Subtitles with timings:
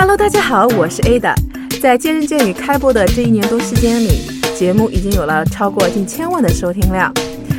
[0.00, 1.34] Hello，大家好，我是 Ada。
[1.78, 4.22] 在见人见语开播的这一年多时间里，
[4.56, 7.12] 节目已经有了超过近千万的收听量，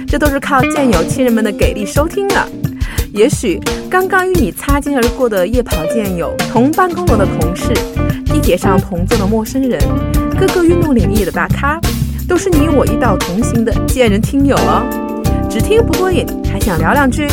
[0.07, 2.35] 这都是靠见友亲人们的给力收听的。
[3.13, 3.59] 也许
[3.91, 7.71] 刚刚与你擦肩而过的夜跑见友、同办公楼的同事、
[8.25, 9.79] 地铁上同坐的陌生人、
[10.35, 11.79] 各个运动领域的大咖，
[12.27, 14.81] 都是你我一道同行的见人听友哦。
[15.47, 17.27] 只听不过瘾，还想聊两句？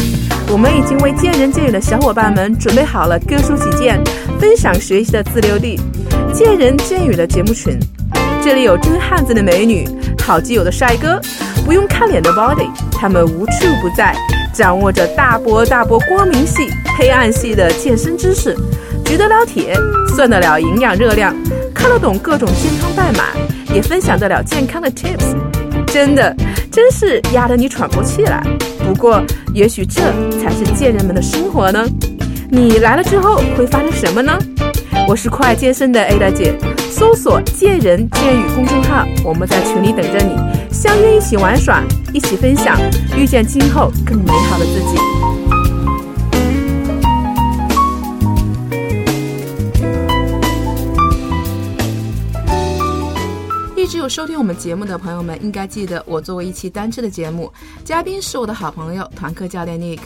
[0.51, 4.03] 我们已经为见人见语的小伙伴们准备好了各抒己见、
[4.39, 5.79] 分享学习的自留地——
[6.33, 7.79] 见人见语的节目群。
[8.43, 9.87] 这里有真汉子的美女，
[10.23, 11.21] 好基友的帅哥，
[11.65, 14.15] 不用看脸的 body，他们无处不在，
[14.55, 18.57] 掌握着大波大波光明系、黑暗系的健身知识，
[19.05, 19.77] 举得了铁，
[20.15, 21.35] 算得了营养热量，
[21.75, 23.25] 看得懂各种健康代码，
[23.75, 25.35] 也分享得了健康的 tips。
[25.87, 26.35] 真的，
[26.71, 28.41] 真是压得你喘不过气来。
[28.87, 29.21] 不过，
[29.53, 30.01] 也许这
[30.41, 31.85] 才是贱人们的生活呢。
[32.51, 34.33] 你来了之后会发生什么呢？
[35.07, 36.55] 我是快健身的 A 大姐，
[36.91, 40.35] 搜索“健人健语”公众号，我们在群里等着你，
[40.73, 41.83] 相约一起玩耍，
[42.13, 42.79] 一起分享，
[43.15, 44.99] 遇见今后更美好的自己。
[54.09, 57.53] 收听我们节目的朋友们，应该记得我作为一期单车的节目，
[57.85, 60.01] 嘉宾是我的好朋友团课教练 Nick。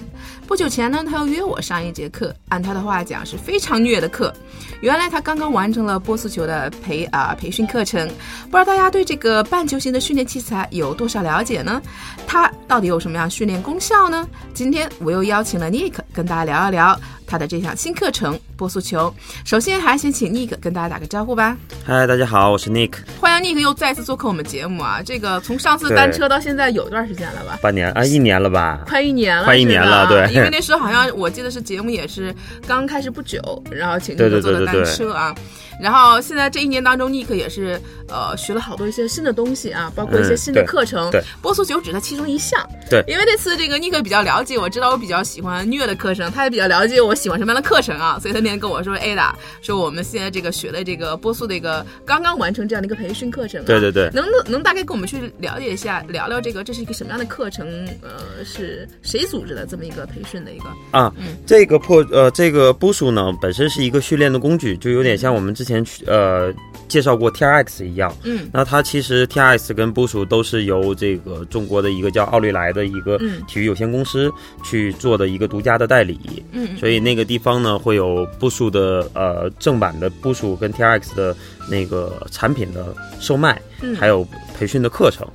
[0.46, 4.34] 不久前呢，他又约我上一节课，按他的话讲是非常虐的课。
[4.80, 8.08] 原来他刚刚完成了波速球的培啊培训课程，
[8.50, 11.80] 不知道大家对这个半球形的训练器材有多少了解呢？
[12.26, 14.28] 它到底有什么样训练功效呢？
[14.52, 16.98] 今天我又邀请了 Nick 跟大家聊一聊
[17.32, 19.10] 他的这项新课程波速球。
[19.42, 21.56] 首先还先请 Nick 跟大家打个招呼吧。
[21.82, 22.92] 嗨，大家好，我是 Nick。
[23.18, 25.00] 欢迎 Nick 又再次做客我们节目啊！
[25.02, 27.58] 这个从上次单车到现在有一段时间了吧？
[27.62, 28.82] 半年啊，一年了吧？
[28.86, 30.30] 快一年了，快一年了，对。
[30.34, 32.34] 因为那时候好像我记得是节目也是
[32.68, 35.34] 刚开始不久，然后请 Nick 做的单车啊。
[35.80, 41.10] 然后现在这一年当中，Nick 也是呃学了好多一些新的东西啊，包括一些新的课程。
[41.10, 42.60] 对，波速球只是其中一项。
[42.90, 57.64] 对，因为那次这个 Nick 比较了解我，知道我比较喜欢虐的课程，他也比较了解我喜欢什么样的课程啊，所以他那天跟我说：“Ada，说我们现在这个学的这个波速的一个刚刚完成这样的一个培训课程。”对对对，能能能大概跟我们去了解一下，聊聊这个这是一个什么样的课程？
[58.02, 61.14] 呃，是谁组织的这么一个培训的一个啊？
[61.16, 66.52] 嗯，这个破呃这个波速呢本身是一个训练的工具，就有点像我们之前去呃。
[66.92, 74.30] 介绍过 T R X 一样，嗯，那它其实 T R X 跟部署都是由这个中国的一个叫奥利来的一个体育有限公司
[74.62, 76.20] 去做的一个独家的代理，
[76.52, 81.34] 嗯，所以那个地方呢会有部署的呃正版的部署跟 T R X 的
[81.66, 83.58] 那个产品的售卖，
[83.98, 84.22] 还有
[84.54, 85.26] 培训的课程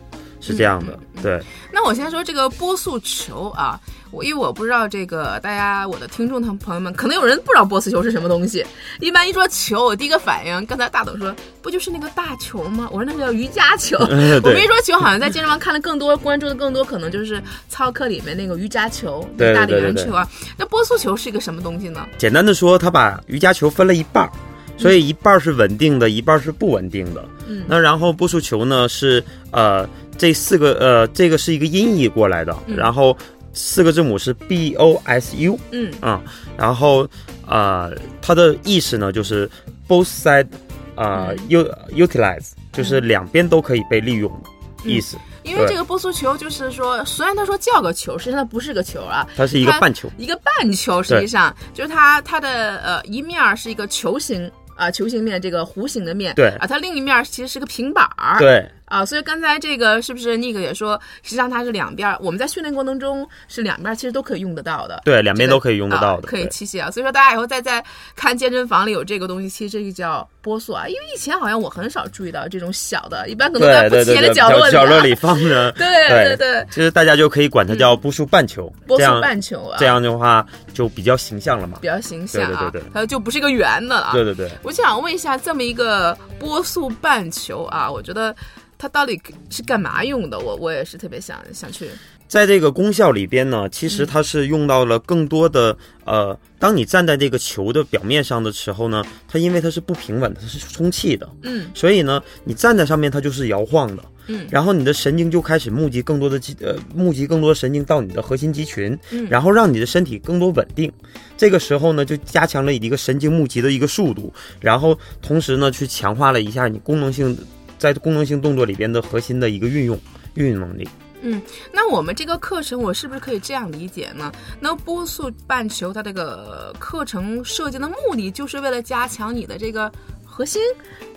[0.47, 1.41] 是这样的，对。
[1.72, 3.80] 那我先说这个波速球啊。
[4.09, 8.66] 我因为我不知道这个，大家我的听众朋友们可能有人不知道波速球是什么东西。
[9.02, 12.88] 一般一说球，我第一个反应，刚才大董说不就是那个大球吗？
[12.90, 13.97] 我说那个叫瑜伽球。
[14.00, 20.25] 我们一说球，好像在健身房看的更多，关注的更多，可能就是操课里面那个瑜伽球、对大力圆球啊。
[20.56, 22.07] 那波速球是一个什么东西呢？
[22.18, 24.31] 简单的说，它把瑜伽球分了一半儿，
[24.78, 27.25] 所以一半是稳定的，一半是不稳定的。
[27.46, 27.66] 嗯。
[27.68, 29.22] 那然后波速球呢是
[29.52, 29.86] 呃
[30.18, 33.18] 这四个呃这个是一个音译过来的，然后。
[33.60, 35.92] 四个字母是 B O S U，嗯。
[36.00, 36.22] 啊，
[36.56, 37.10] 然后
[37.44, 37.90] 啊，
[38.22, 39.50] 它的意思呢就是
[39.88, 40.46] both side
[40.94, 45.18] 啊 u utilize，就是两边都可以被利用的意思。
[45.42, 56.50] 因为这个波速球就是说，虽然他说叫个球，实际上它不是个球啊，它是一个半球，一个半球，实际上就是它它的呃一面是一个球形啊球形面，这个弧形的面，对。
[56.60, 58.70] 啊，它另一面其实是个平板儿，对。
[58.88, 65.02] 啊，所以刚才这个是不是 Nick 也说，实际上它是两边，我们在训练过程中是两边其实都可以用得到的。
[65.03, 66.90] 对，两边都可以用得到的，可以器械啊。
[66.90, 67.84] 所以说大家以后再在
[68.16, 70.88] 看健身房里有这个东西，其实这个叫波速啊。
[70.88, 75.69] 因为以前好像我很少注意到这种小的，一般可能在不起眼的角落里角落里放着。
[75.78, 78.72] 对对对，其实大家就可以管它叫波速半球。
[78.88, 81.80] 波速半球啊，这样的话就比较形象了嘛。
[81.81, 84.12] 比较形象啊，对对对，它就不是一个圆的了。
[84.13, 88.34] 对对对，我想问一下，这么一个波速半球啊，我觉得。
[88.77, 89.19] 它到底
[89.50, 90.39] 是干嘛用的？
[90.39, 91.89] 我我也是特别想想去。
[92.27, 110.91] 在这个功效里边呢，其实它是用到了更多的呃，当你站在这个球的表面上的时候呢，它因为它是不平稳的，它是充气的，嗯，所以呢，你站在上面它就是摇晃的，嗯，然后你的神经就开始募集更多的肌呃，募集更多神经到你的核心肌群，嗯，然后让你的身体更多稳定。
[111.38, 117.38] 这个时候呢，就加强了一个神经募集的一个速度，然后同时呢，去强化了一下你功能性。
[117.77, 120.00] 在功能性动作里边的核心的一个运用
[120.35, 120.88] 运用能力，
[121.21, 121.41] 嗯，
[121.71, 124.31] 那我们这个课程，我是不是可以这样理解呢？
[124.59, 129.91] 那波速半球它这个课程设计的目的，就是为了加强你的这个
[130.38, 130.62] 核心。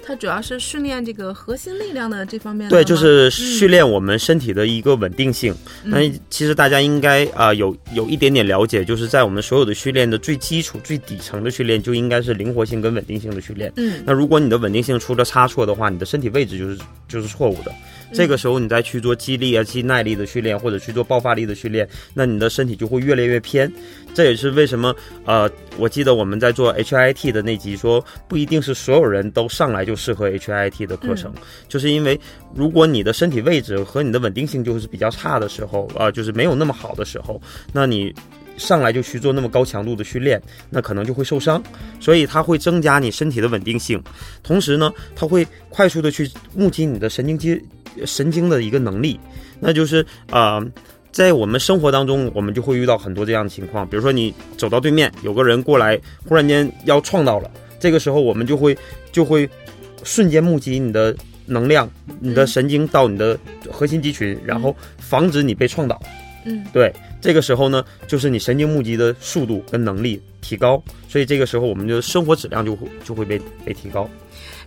[0.03, 2.71] 它主要是训练这个核心力量的这方面。
[2.71, 5.55] 对，就是训练我们身体的一个稳定性。
[5.85, 5.99] 那
[6.31, 13.71] 其实大家应该啊有有一点点了解，就是在我们所有的训练的最基础、最底层的训练，就应该是灵活性跟稳定性的训练。
[13.77, 14.03] 嗯。
[14.07, 17.71] 那如果你的稳定性出了差错的话，你的身体位置就是就是错误的。
[18.13, 23.71] 这个时候你再去做肌力啊、肌耐力的训练，或者去做爆发力的训练，那你的身体就会越来越偏。
[24.13, 25.49] 这也是为什么呃，
[25.79, 31.33] 我记得我们在做 HIT 的那集说，不一定是所有人都上来就适合 HIT 的课程，
[31.69, 32.19] 就是因为
[32.53, 37.41] 如果你的身体位置和你的稳定性就是比较差的时候啊，就是没有那么好的时候，
[37.73, 38.13] 那你
[38.61, 41.61] 上来就去做那么高强度的训练，那可能就会受伤。
[41.99, 44.01] 所以它会增加你身体的稳定性，
[44.43, 47.61] 同时呢，它会快速的去募集你的神经肌
[48.05, 49.19] 神经的一个能力，
[49.59, 50.63] 那就是啊。
[51.13, 53.85] 在我们生活当中，我们就会遇到很多这样的情况。
[53.85, 58.79] 比如说，你走到对面，有个人过来，忽然间要撞到了，这个时候我们就会
[59.11, 59.51] 就会
[60.05, 61.13] 瞬间募集你的
[61.47, 61.91] 能量、
[62.21, 63.37] 你的神经到你的
[63.69, 66.01] 核心肌群，然后防止你被撞倒。
[66.45, 74.09] 嗯，对，这个时候呢，就是你神经募集的速度跟能力提高，所以这个时候我们的生活质量就会就会被被提高。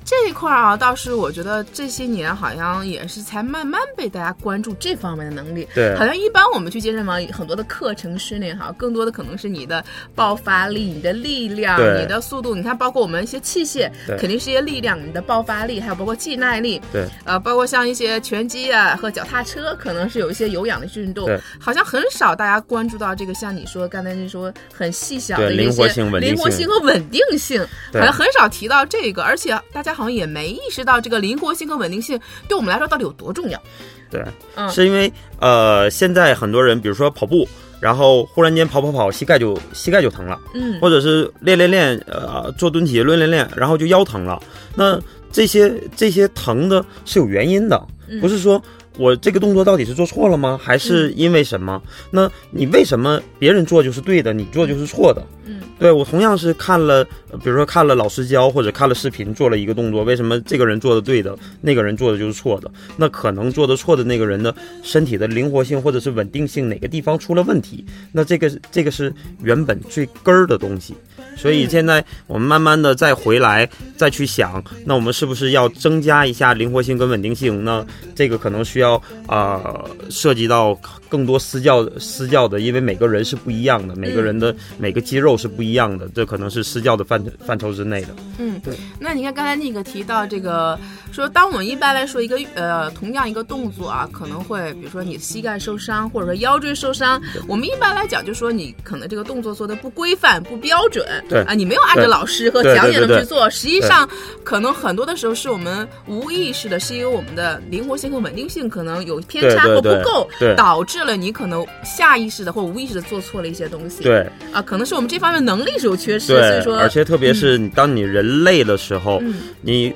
[0.05, 5.67] 这一块啊，倒是我觉得这些年好像也是才慢慢被大家关注这方面的能力。
[5.73, 9.83] 对，好像一般我们去健身房很多的课程训练哈，更多的可能是你的
[10.15, 12.53] 爆发力、你的力量、你的速度。
[12.53, 13.89] 你看，包括我们一些器械，
[14.19, 16.81] 肯定是一些力量，你的爆发力，还有包括肌耐力。
[16.91, 21.25] 对，呃，包括像一些拳击啊和脚踏车，可能是有一些有氧的运动。
[21.25, 30.83] 对，好像很少大家关注到这个，像你说刚才你说很细小的一些灵活性、灵活性和稳定性，好像很少提到这个，而且大家好像也没意识。
[30.83, 32.19] 到这个灵活性和稳定性
[32.49, 33.61] 对我们来说到底有多重要？
[34.09, 34.21] 对，
[34.69, 37.47] 是因为呃，现在很多人，比如说跑步，
[37.79, 44.41] 然后忽然间跑跑跑，膝盖就膝盖就疼了，嗯，或者是练练练，呃，做蹲起练练练，然后就腰疼了。
[44.75, 44.99] 那
[45.31, 47.81] 这些这些疼的是有原因的，
[48.21, 48.61] 不是说
[48.97, 50.59] 我这个动作到底是做错了吗？
[50.61, 51.81] 还是因为什么？
[52.11, 55.25] 那你为什么别人做就是对的，你做就是错的？
[55.45, 55.61] 嗯。
[55.79, 57.03] 对我同样是看了，
[57.43, 62.71] 比如说看了老师教或者看了视频做了一个动作，为什么这个人做的对的，那个人做的就是错的？
[62.95, 64.53] 那可能做的错的那个人的
[64.83, 67.83] 身体的灵活性或者是稳定性哪个地方出了问题？
[68.11, 69.11] 那这个这个是
[69.41, 70.93] 原本最根儿的东西。
[71.35, 77.63] 所以现在我们慢慢的再回来再去想，那我们是不是要增加一下灵活性跟稳定性？
[77.63, 77.85] 那
[78.15, 80.73] 这个可能需要啊涉及到
[81.09, 88.09] 更多私教私教的，因为每个人是不一样的，每个人的每个肌肉是不一样的，这可能是私教的范范畴之内的。
[88.37, 88.73] 嗯，对。
[88.99, 90.79] 那你看刚才那个提到这个，
[91.11, 101.05] 说当我们一般来说一个呃同样一个动作啊，可能会比如说你膝盖受伤或者说腰椎受伤，我们一般来讲就说你可能这个动作做的不规范不标准。
[101.29, 104.07] 对啊，你没有按照老师和讲解的去做，实际上
[104.43, 114.03] 可能很多的时候是我们无意识的，是因为我们的灵活性和稳定性可能有偏差或不够，导致了你可能下意识的或无意识的做错了一些东西。
[114.03, 119.21] 对啊，可能是我们这方面能力是有缺失，所以说，而且特别是当你人累的时候，
[119.61, 119.93] 你。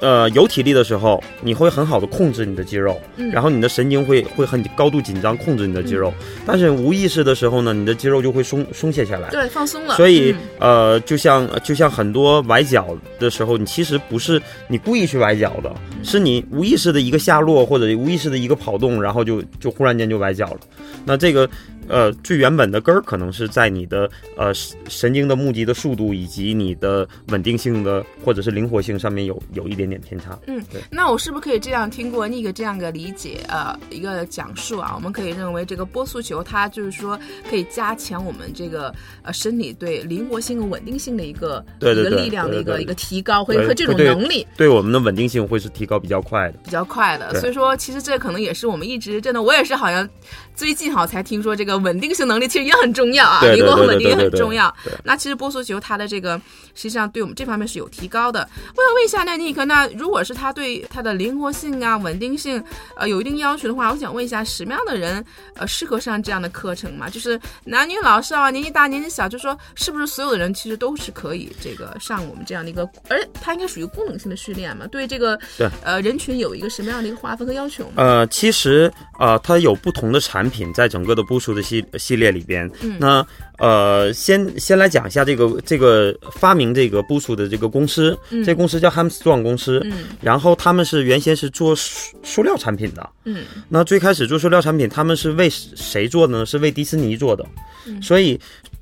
[0.00, 3.00] 呃，有体力的时候，你会很好的控制你的肌肉，
[3.32, 6.12] 然后你的神经会会很高度紧张控制你的肌肉，
[6.46, 9.96] 但是无意识的时候呢，你的肌肉就会松松懈下来，对，放松了。
[9.96, 15.74] 所以呃，就像就像很多崴脚的时候，你其实不是你故意去崴脚的，
[16.04, 20.60] 是你无意识的一个下落或者无意识的一个跑动，然后就就忽然间就崴脚了。
[21.04, 21.48] 那这个。
[21.88, 24.52] 呃，最原本的根儿可能是在你的呃
[24.88, 30.38] 神经的募集的速度以及你的稳定性的或者是灵活性上面有有一点点偏差。
[30.46, 30.80] 嗯，对。
[30.90, 33.40] 那我是不是可以这样听过那个这样的理解？
[33.48, 37.18] 呃，一个讲述啊，我们可以认为这个波速球它就是说
[37.48, 47.34] 可以加强我们这个呃身体对灵活性和稳定性的一个一个力量的一个一个提高，会和这种能力对我们的稳定性会是提高比较快的，比较快的。
[47.40, 50.08] 所以说，其实这可能也是我们一直真的，我也是好像
[50.58, 51.78] 最近好才听说这个。
[51.78, 54.74] 稳定性能力其实也很重要啊，灵活和稳定也很重要。
[55.04, 56.36] 那其实波速球它的这个
[56.74, 58.40] 实际上对我们这方面是有提高的。
[58.74, 62.62] 我想问一下，那尼克，那如果是他对他的灵活性啊、稳定性
[62.96, 65.24] 呃有一定要求的话，我想问一下，什么样的人
[65.54, 67.08] 呃适合上这样的课程嘛？
[67.08, 72.82] 就是男女老少啊，年纪大、年纪小，就说是不是所有的人其实都是可以这个上我们这样的一个？
[73.08, 74.88] 而它应该属于功能性的训练嘛？
[74.88, 77.92] 对这个对呃人群有一个什么样的一个划分和要求吗？
[77.96, 81.62] 呃，其实呃它有不同的产品在整个的部署的。
[81.68, 82.96] 系系列里边，嗯。
[82.98, 83.26] 那
[83.58, 88.42] 呃，先先来讲一下这个这个发明这个部署的这个公司，嗯。
[88.42, 90.06] 这公司叫 Hamstrong 公司，嗯。
[90.22, 93.44] 然后他们是原先是做塑塑料产品的，嗯。
[93.68, 96.46] 那最开始做塑料产品，他们是为谁做的呢？
[96.46, 97.44] 是为迪士尼做的，
[97.86, 98.00] 嗯。
[98.00, 98.40] 所以。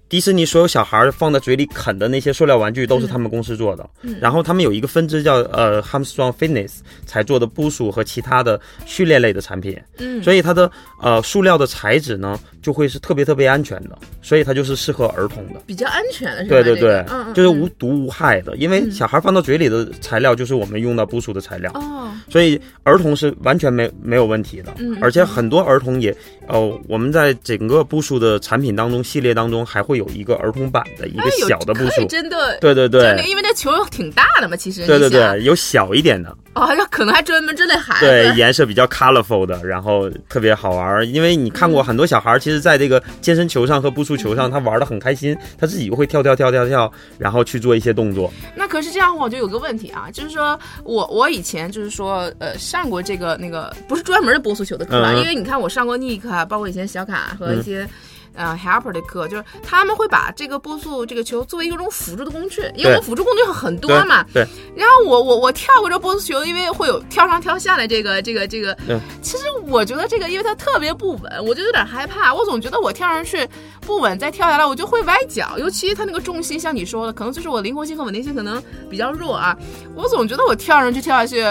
[0.09, 4.17] 迪士尼所有小孩儿放在嘴里啃的那些塑料玩具都是他们公司做的，嗯。
[4.21, 10.71] 然后他们有一个分支叫呃 Hamstrong Fitness 才做的部署和其他的序列类的产品，嗯，所以它的
[11.03, 15.61] 呃塑料的材质呢就会是特别特别安全的，所以它就是适合儿童的。
[15.67, 16.57] 比较安全的是吧？
[16.57, 24.75] 对对对这个，嗯嗯，就是嗯无毒无害的，因为小孩放到嘴里的材料就是我们用到步数的材料，哦，所以儿童是完全没没有问题的。
[24.79, 26.13] 嗯，而且很多儿童也，
[26.49, 32.59] 哦，我们在整个步数的产品当中系列当中还会有一个儿童版的一个小的步数可以，真的。
[32.61, 41.07] 对对对，因为那球挺大的嘛，其实对对对，有小一点的，哦，要可能还专门针对孩子，对，颜色比较 colorful 的，然后特别好玩儿。
[41.07, 48.33] 因为你看过很多小孩儿，其实在这个健身球上和步速球上，他玩的很开心，他自己会跳跳跳跳跳，然后去做一些动作。
[48.55, 57.89] 那可是这样的话，我就有个问题啊，就是说我我以前就是说呃上过这个那个不是专门的波速球的课吧，嗯因为你看我上过 Nick 啊，包括以前小卡和一些。
[58.37, 64.25] 呃，helper 的课就是他们会把这个波速这个球作为一种辅助的工具，因为我们辅助工具很多嘛。
[64.33, 68.77] 对，然后我我我跳过这波速球，因为会有跳上跳下的这个这个这个。
[68.89, 72.33] 嗯其实我觉得这个，因为它特别不稳，我就有点害怕。
[72.33, 73.47] 我总觉得我跳上去
[73.81, 79.57] 不稳，再跳下来我就会崴脚，尤其它那个重心，像你说的，可能就是我灵活性和稳定性可能比较弱啊。
[79.95, 81.43] 我总觉得我跳上去跳下去，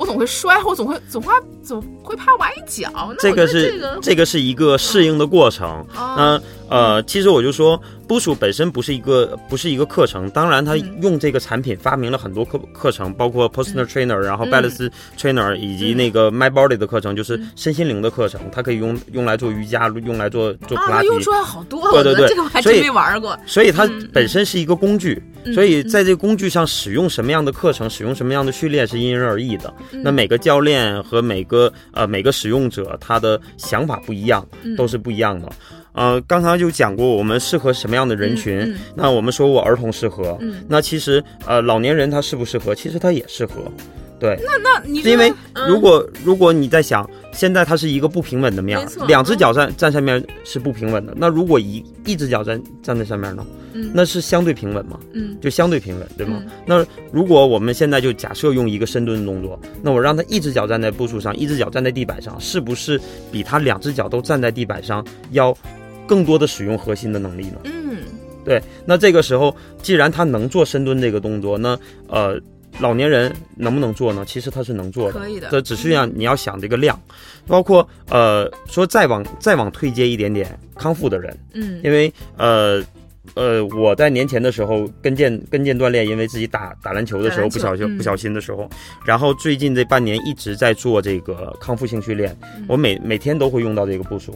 [0.00, 3.14] 我总会摔，我总会总怕总会怕崴脚。
[3.18, 5.84] 这个是这个是一个适应的过程。
[5.94, 7.78] 嗯那呃，其实我就说，
[8.10, 14.50] 步数本身不是一个不是一个课程，当然他嗯用这个产品发明了很多课课程，包括 personal trainer，然后嗯。
[14.50, 21.06] Balance trainer 以及那个 my body 的课程，就是身心灵的课程，它可以用用来做瑜伽，用来做做啊，普拉提。
[21.06, 22.28] 它用出来好多，对对对。
[22.28, 23.38] 这个我还真没玩过。
[23.46, 29.72] 所以它嗯本身是一个工具，嗯所以在这个工具上使用什么样的课程，使用什么样的训练是因人而异的。
[29.92, 30.02] 嗯。
[30.02, 34.74] 那每个教练和每个呃每个使用者他的想法不一样，嗯。
[34.74, 35.48] 都是不一样的。
[35.92, 42.74] 呃，刚才就讲过我们适合什么样的人群，嗯嗯那我们说我儿童适合，嗯那其实呃老年人他适不适合？
[42.74, 43.54] 其实他也适合，
[44.18, 44.38] 对。
[44.62, 51.14] 那你是因为嗯如果如果你在想，现在它是一个不平稳的面儿，两只脚站站上面是不平稳的。
[51.16, 53.44] 那如果一一只脚站站在上面呢？
[53.72, 54.98] 嗯那是相对平稳嘛？
[55.12, 56.42] 嗯就相对平稳，对吗？
[56.44, 65.56] 嗯那如果我们现在就假设用一个深蹲动作，那我让他一只脚站在步数上，一只脚站在地板上，是不是比他两只脚都站在地板上要
[66.10, 67.58] 更多的使用核心的能力呢？
[67.62, 67.98] 嗯
[68.44, 72.36] 对，那这个时候，既然他能做深蹲这个动作，那呃，
[72.80, 74.24] 老年人能不能做呢？
[74.26, 77.00] 其实他是能做的，可以的这只是让你要想这个量，
[77.46, 82.82] 包括呃，说再往再往退阶一点点，康复的人，嗯因为呃。
[83.34, 88.68] 呃，我在年前的时候跟腱跟腱锻炼，因为自己打打篮球的时候不小心、嗯不小心的时候，
[89.04, 94.34] 然后最近这半年一直在做这个康复性训练，嗯我每每天都会用到这个步数。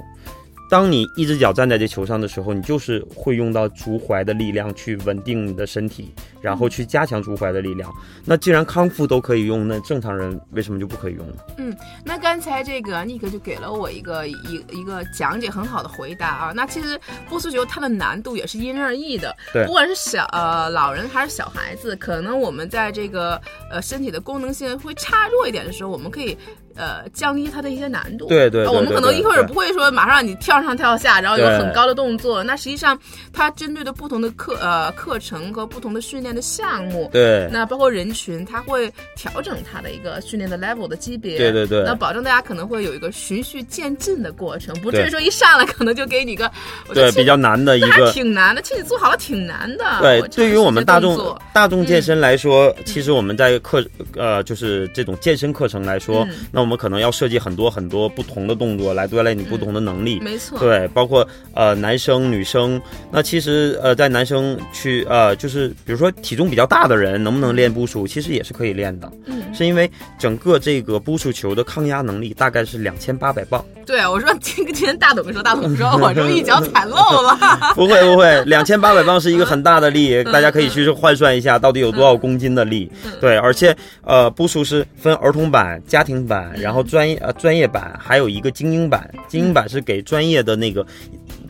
[0.75, 7.95] 当你一只脚站在这球上的时候，你就是会用到足踝的力量去稳定你的身体，然后去加强足踝的力量。
[8.25, 11.77] 那既然康复都可以用，那正常人为什么就不可以用呢？
[12.05, 16.53] 那刚才这个尼克就给了我一个一一个讲解很好的回答啊。
[16.53, 23.41] 那其实波速球它的难度也是因人而异的，对不管是小呃老人还是小孩子，可能我们在这个
[23.71, 26.37] 呃身体的功能性会差弱一点的时候，我们可以
[26.77, 28.27] 呃降低它的一些难度。
[28.27, 32.43] 对对对呃我们可能一开始不会说马上你跳上跳下，然后有很高的动作。
[32.43, 32.99] 那实际上
[33.33, 41.39] 它针对的不同的课呃课程和不同的训练的项目，对那包括人群，它会调整它的一个训练的 level 的级别。
[41.39, 46.51] 对对对那保证大家可能会有一个循序渐进的过程，不至于说一上来可能就给你个，
[46.93, 48.13] 对比较难的一个。
[48.13, 49.85] 挺难的，其实你做好了挺难的。
[50.01, 53.85] 对，对于我们大众大众健身来说，其实我们在课
[54.17, 60.19] 呃就是这种健身课程来说，嗯那我们可能要设计很多很多不同的动作来锻炼你不同的能力。
[60.21, 62.81] 没错，对，包括呃男生女生，
[63.13, 77.39] 那其实呃在男生去呃就是比如说体重比较大的人能不能练步数，其实也是可以练的，嗯，是因为整个这个步数球的抗压能力大概是两千八百磅，对我说今今天大董说大董说我这不一脚踩漏了，
[77.75, 82.91] 不 会不会， 两千八百磅是一个很大的力，大家可以去换算一下到底有多少公斤的力。
[83.21, 90.87] 对，而且呃步数是分儿童版、家庭版，然后专业呃专业版，还有一个精英版，精英版是给专业的那个。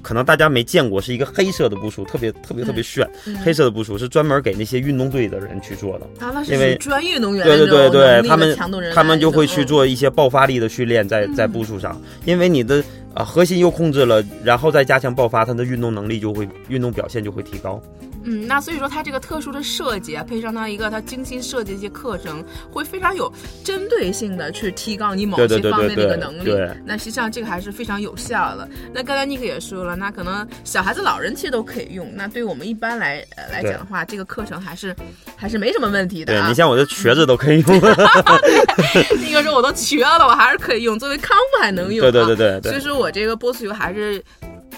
[0.03, 3.09] 可能大家没见过，是一个黑色的步数，特别特别特别炫。
[3.43, 6.05] 黑色的步数是专门给那些运动队的人去做的。
[6.21, 8.55] 啊，那是因为专业运动员对对对对他们
[8.95, 12.85] 他们就会去做一些爆发力的训练在在步数上，因为你的
[13.15, 17.83] 啊核心又控制了，然后再加强爆发，他的运动能力就会运动表现就会提高。
[18.25, 26.45] 嗯，那所以说它这个特殊的设计啊，配上它一个它精心设计的一些课程，会非常有针对性的去提高你某些方面的一个能力。
[26.45, 28.69] 对，那实际上这个还是非常有效的。
[28.93, 32.11] 那刚才尼克也说了，那可能小孩子、老人其实都可以用。
[32.15, 34.95] 那对我们一般来呃来讲的话，这个课程还是
[35.37, 36.33] 还是没什么问题的。
[36.33, 37.77] 对你像我这瘸子都可以用。
[39.21, 42.11] 尼克说我都瘸了，我还是可以用，作为康复还能用。
[42.11, 42.73] 对对对对。
[42.73, 44.23] 所以说我这个波斯油还是。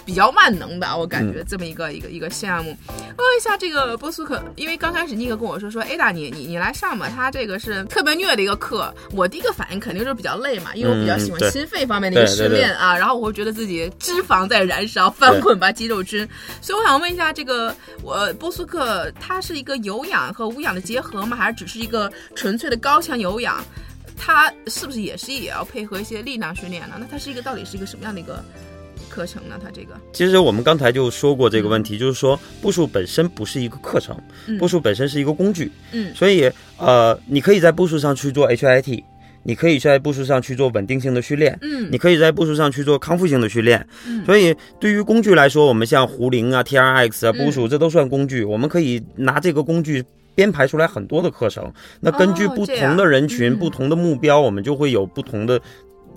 [0.05, 2.77] 比较万能的，我感觉这么一个一个一个项目。
[2.89, 8.95] 问一下这个波苏克，因为刚开始尼克跟我说说，Ada 你你你来上吧，他这个是特别虐的一个课。
[9.13, 12.97] 我第一个反应肯定就是比较累嘛，因为我比较喜欢心肺方面的一个训练啊。
[12.97, 16.29] 然后我会觉得自己脂肪在燃烧，翻滚吧肌肉君。
[16.61, 21.37] 所以我想问一下，这个我波苏克它是一个有氧和无氧的结合吗？
[21.37, 23.65] 还是只是一个纯粹的高强有氧？
[24.17, 26.97] 它是不是也是也要配合一些力量训练呢？
[26.99, 28.43] 那它是一个到底是一个什么样的一个？
[29.09, 29.59] 课程呢？
[29.63, 34.17] 它这个其实我们刚才就说过这个问题，就是说步数本身不是一个课程，
[34.59, 35.71] 步数本身是一个工具。
[35.93, 39.03] 嗯，所以呃，你可以在步数上去做 HIT，
[39.43, 41.59] 你可以在步数上去做稳定性的训练。
[41.63, 43.87] 嗯，你可以在步数上去做康复性的训练。
[44.07, 48.45] 嗯，所以对于工具来说，我们像壶铃啊、TRX 啊、步数，这都算工具。
[48.45, 51.73] 我们可以拿这个工具编排出来很多的课程。
[52.01, 55.61] 那根据不同的人群、不同的目标，我们就会有不同的。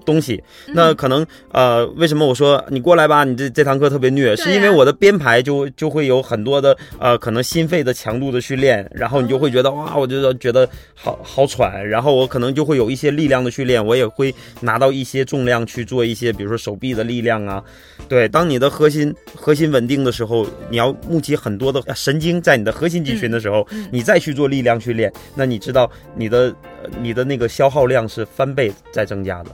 [0.10, 3.24] 东西，那可能呃，为什么我说你过来吧？
[3.24, 17.63] 你这这堂课特别虐，是因为我的编排就就会有很多的呃，可能心肺的强度的训练，然后你就会觉得哇，我就觉得好好喘，然后我可能就会有一些力量的训练，我也会拿到一些重量去做一些，比如说手臂的力量啊。
[18.08, 26.54] 对，当你的核心核心稳定的时候，你要募集很多的神经在你的核心肌群的时候，你再去做力量训练，那你知道你的
[27.00, 29.51] 你的那个消耗量是翻倍在增加的。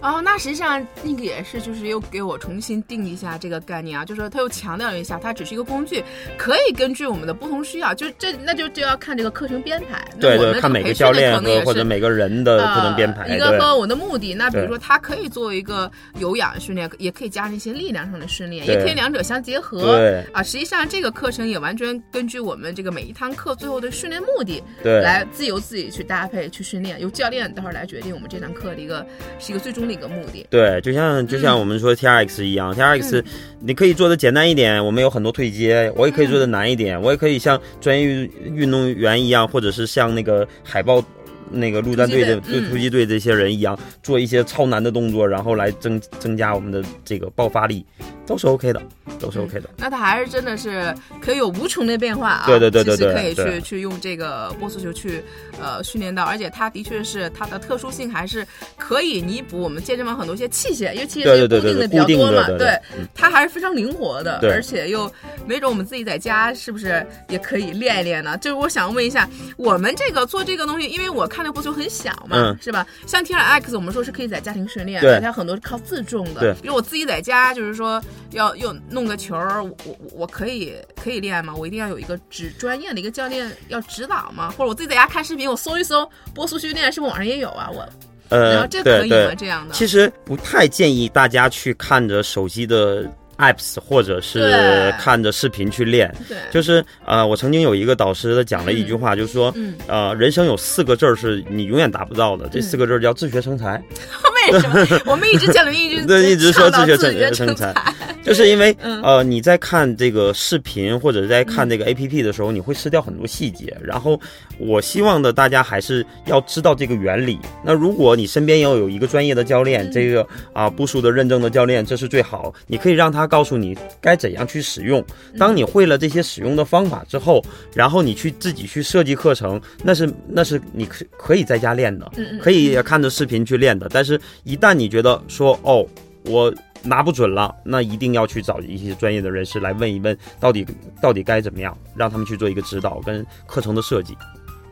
[0.00, 6.02] 哦，那实际上那个也是，就是又给我重新定一下这个概念啊，就是说他又强调了一下，它只是一个工具，
[6.36, 10.04] 可以根据我们的不同需要，就这那就就要看这个课程编排。
[10.20, 13.28] 对对，看每个教练或者每个人的课程编排。
[13.28, 19.82] 一个和我的目的，那比如说它可以作为一个有氧训练，也可以加上一些力量上的训练，也可以两者相结合。
[19.82, 29.06] 对啊，实际上这个课程也完全根据我们这个每一堂课最后的训练目的，对，来自由自己去搭配去训练，由教练待会儿来决定我们这堂课的一个
[29.38, 29.92] 是一个最终的。
[29.92, 33.22] 一个目的对，就像就像我们说 T R X 一样，T R X
[33.60, 38.06] 你可以做的简单一点，我们有很多退阶，我也可以做的难一点，我也可以像专业
[38.54, 41.04] 运动员一样，或者是像那个海豹。
[41.52, 47.84] 那个陆战队的对突击队这些人一样，做一些超难的动作，然后来增增加我们的这个爆发力，
[48.26, 48.82] 都是 OK 的，
[49.20, 49.68] 都是 OK 的。
[49.76, 52.44] 那它还是真的是可以有无穷的变化啊！
[52.46, 55.22] 对对对对对，可以去去用这个波速球去
[55.60, 62.78] 呃训练到，而且它的确是它的特殊性还是可以弥补我们健身房很多一些器械，因为器械是固定的比较多嘛，对，
[63.14, 65.10] 它还是非常灵活的，而且又
[65.46, 68.36] 没准我们自己在家是不是也可以练一练呢？
[68.38, 72.86] 就是我想问一下，我们这个做这个东西，因为我看那波球很小嘛，是吧？
[73.06, 76.40] 像 T R X，我们说是可以在家庭训练，对，它很多是靠自重的。
[76.40, 81.54] 对，比如我自己在家，就是说要又弄个球，我我可以可以练吗？
[81.54, 84.50] 我一定要有一个指专业的一个教练要指导吗？
[84.50, 87.70] 或者我自己在家看视频，我搜一搜波速训练，是不是网上也有啊？
[87.72, 87.86] 我
[88.28, 89.34] 呃，这可以吗？
[89.34, 93.10] 这样的，其实不太建议大家去看着手机的。
[93.42, 96.14] Apps 或者是看着视频去练，
[96.52, 99.52] 就是呃，我曾经有一个导师他讲了一句话，就是说，
[99.88, 103.82] 呃，人生有四个字儿是你永远达不到的，这四个字儿叫自学成才。
[104.50, 105.02] 为什么？
[105.06, 106.96] 我们一直讲的一直对，一直说自学
[107.30, 107.74] 成成才，
[108.24, 113.76] 就是因为呃，你在看这个视频或者在看这个 app 的时候，你会失掉很多细节。
[113.82, 114.18] 然后
[114.58, 117.38] 我希望的大家还是要知道这个原理。
[117.64, 122.52] 那如果你身边要有一个专业的教练，这个啊部署的认证的教练，这是最好。
[122.66, 125.04] 你可以让他告诉你该怎样去使用。
[125.38, 133.88] 当你会了这些使用的方法之后，然后你去自己去设计课程，那是那是你可可以在家练的，可以看着视频去练的。
[133.90, 135.86] 但是一旦你觉得说哦，
[136.24, 140.66] 我拿不准了，那一定要去找一些专业的人士来问一问，到底
[141.00, 144.16] 到底该怎么样，让他们去做一个指导跟课程的设计。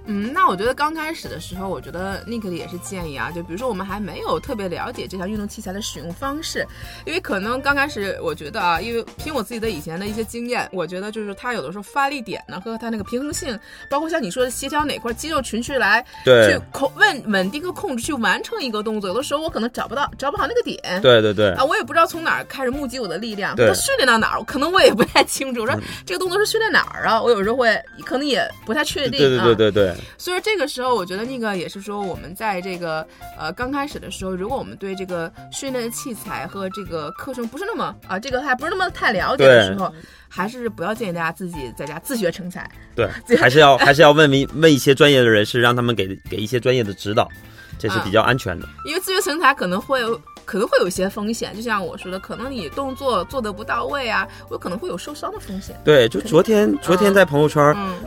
[0.06, 6.66] 嗯，那我觉得刚开始的时候，我觉得 Nick 也是建议啊，就比如说我们还没有特别了解这项运动器材的使用方式，
[7.04, 13.58] 因为可能刚开始我觉得啊，因为凭我自己的以前的一些经验，我觉得就是它有的时候发力点呢和它那个平衡性，
[13.88, 25.60] 包括像你说的协调哪块肌肉群去来对去控稳稳定和控制去完成一个动作，有的时候我可能找不到找不好那个点，对对对啊，我也不知道从哪儿开始募集我的力量，它训练到哪儿，可能我也不太清楚。
[25.60, 27.20] 我说这个动作是训练哪儿啊？
[27.22, 29.20] 我有时候会可能也不太确定。
[29.20, 29.89] 对对对对对。
[29.94, 33.06] 对，所以说这个时候，我觉得那个也是说，我们在这个
[33.38, 39.92] 呃刚开始的时候，如果我们对这个训练的器材和这个课程不是那么啊，这个还不是那么太了解的时候，
[40.28, 42.70] 还是不要建议大家自己在家自学成才。
[42.94, 47.28] 对， 还是要还是要问一问一些专业的人士，让他们给给一些专业的指导，
[47.78, 48.68] 这是比较安全的。
[48.84, 50.20] 因为自学成才可能会有。
[50.50, 55.76] 可能会有一些风险，就像我说的，可能你动作做的不到位啊，我可能会有受伤的风险。
[55.84, 57.62] 对，就昨天，昨天在朋友圈，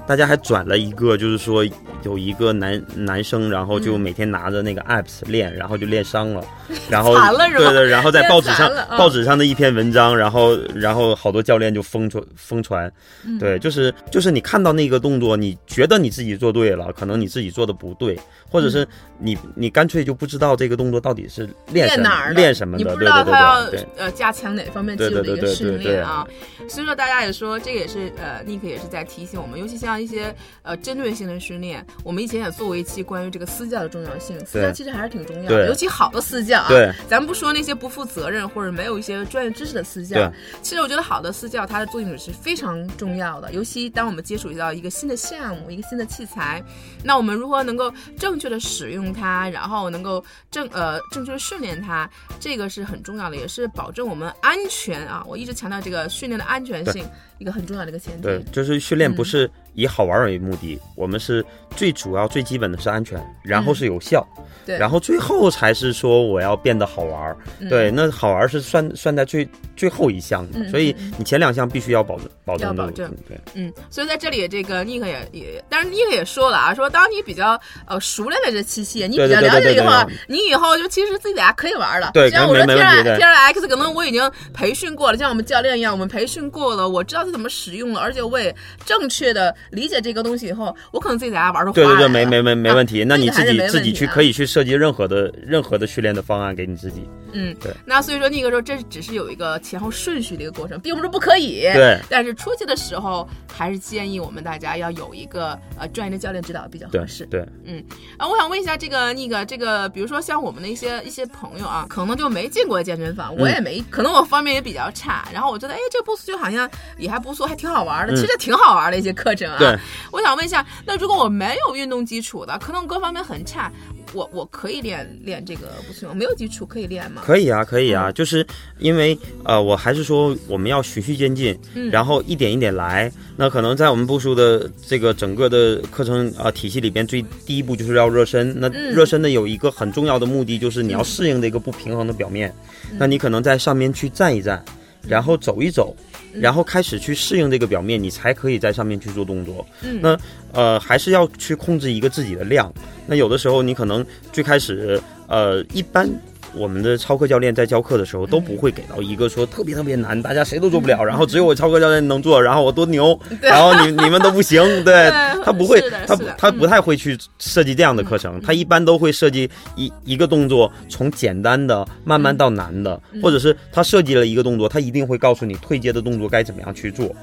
[0.05, 1.63] 大家还转了一个，就是说
[2.03, 6.45] 有一个男男生，然后就每天拿着那个 apps 练，然后就练伤了，
[6.91, 12.91] 然后对对，然后在报纸上报纸上的一篇文章，然后然后好多教练就疯传疯传，
[13.39, 18.19] 对，就是就是你看到那个动作，你觉得你自己做对了，可能你自己做的不对，
[18.51, 18.85] 或者是
[19.17, 22.32] 你你干脆就不知道这个动作到底是练哪儿。
[22.33, 22.77] 练什么？
[22.77, 26.27] 你不知道他要呃加强哪方面肌肉的一个训练啊？
[26.67, 34.39] 所以说大家也说，这个也是呃，Nick 也是在提醒我们，尤其像一些呃针对性的训练，我们以前也做过一期关于这个私教的重要性。
[34.45, 36.67] 私教其实还是挺重要的，尤其好的私教啊。
[36.69, 40.31] 对，咱们不说那些不负责任或者没有一些专业知识的私教。
[40.61, 43.51] 其实我觉得好的私教，它的作用是非常重要的。
[43.51, 46.63] 尤其当我们接触到一个新的项目、一个新的器材，
[47.03, 52.09] 那我们如何能够正确的使用它，然后能够正呃正确的训练它？
[52.39, 55.23] 这个是很重要的，也是保证我们安全啊！
[55.27, 57.05] 我一直强调这个训练的安全性，
[57.37, 58.23] 一个很重要的一个前提。
[58.23, 64.25] 对，就是训练不是以好玩为目的，我们是最主要、最基本的是安全，然后是有效。
[64.65, 67.37] 对，然后最后才是说我要变得好玩儿，
[67.69, 79.91] 对，那好玩儿是算算在最最后一项的，所以你前两项必须要保证保证保证，对，嗯，所以在这里这个尼克也也，但是尼克也说了啊，说当你比较呃熟练的这器械，你比较了解以后，
[80.29, 82.11] 你以后就其实自己在家可以玩了。
[82.13, 88.55] 对，像我说 T R T R X 可能我已经培训过了，像我们教练一样，我们培训过了，我知道它怎么使用了，而且我也
[88.85, 95.33] 正确的理解这个东西以后，我可能自己在家玩的对对对，没没没没问题，那你自己自己去可以去设计任何的。
[95.45, 97.73] 任何的训练的方案给你自己，嗯，对。
[97.85, 101.61] 那所以说那个时候，这只是有一个前后顺序的一个过程，并不是不可以。
[101.73, 101.99] 对。
[102.09, 107.25] 但是出去的时候，还是建议我们大家要有一个呃专业的教练指导比较合适。
[107.25, 107.45] 对。
[107.65, 107.83] 嗯。
[108.17, 115.27] 啊，我想问一下这个那个这个，比如说像我们的一些一些朋友啊，可能就没进过健身房，我也没，可能我方面也比较差。
[115.33, 118.15] 然后我觉得，哎，这个波斯就好像也还不错，还挺好玩的。
[118.15, 119.57] 其实挺好玩的一些课程啊。
[119.57, 119.77] 对。
[120.11, 123.71] 我想问一下，那如果我没有运动基础的，可能各方面很差。
[124.13, 127.22] 我我可以练练这个不行，没有基础可以练吗？
[127.23, 128.45] 可以啊，可以啊，就是
[128.79, 131.57] 因为呃，我还是说我们要循序渐进，
[131.89, 133.09] 然后一点一点来。
[133.37, 138.53] 那可能在我们部署的这个整个的课程啊体系里边，最第一步就是要热身。
[138.59, 142.53] 那热身的有一个很重要的目的，就是你要适应这个不平衡的表面。
[142.97, 144.61] 那你可能在上面去站一站，
[145.07, 145.95] 然后走一走。
[146.33, 149.65] 然后开始去适应这个表面，你才可以在上面去做动作。
[149.81, 150.19] 嗯，那
[150.51, 152.69] 呃还是要去控制一个自己的量。
[153.07, 156.09] 那有的时候你可能最开始呃一般。
[156.55, 165.11] 我们的超课教练在教课的时候都不会给到一个说特别特别难，大家谁都做不了，然后只有我超课教练能做，然后我多牛，然后你你们都不行，对
[165.43, 177.13] 他不会，他他不太会去设计这样的课程，他一般都会设计一一个动作从简单的慢慢到难的，或者是他设计了一个动作，他一定会告诉你退阶的动作该怎么样去做。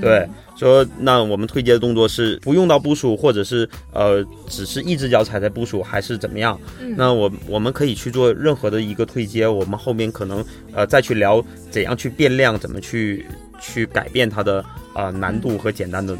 [0.00, 6.58] 对，说那我们推荐的动作是不用到步数，或者是呃，只是一只脚踩在步数，还是怎么样？
[6.96, 13.24] 那我我们可以去做任何的一个推接，我们后面可能呃再去聊怎样去变量，怎么去
[13.60, 16.16] 去改变它的呃难度和简单的